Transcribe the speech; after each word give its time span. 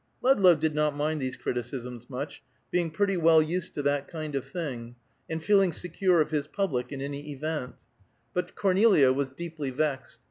Ludlow 0.23 0.55
did 0.55 0.73
not 0.73 0.95
mind 0.95 1.21
these 1.21 1.35
criticisms 1.35 2.09
much, 2.09 2.41
being 2.71 2.89
pretty 2.89 3.17
well 3.17 3.39
used 3.39 3.75
to 3.75 3.83
that 3.83 4.07
kind 4.07 4.33
of 4.33 4.47
thing, 4.47 4.95
and 5.29 5.43
feeling 5.43 5.71
secure 5.71 6.19
of 6.21 6.31
his 6.31 6.47
public 6.47 6.91
in 6.91 7.01
any 7.03 7.31
event; 7.31 7.75
but 8.33 8.55
Cornelia 8.55 9.13
was 9.13 9.29
deeply 9.29 9.69
vexed. 9.69 10.19